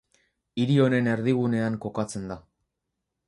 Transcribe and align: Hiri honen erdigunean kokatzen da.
Hiri 0.61 0.77
honen 0.85 1.09
erdigunean 1.11 1.77
kokatzen 1.85 2.25
da. 2.33 2.39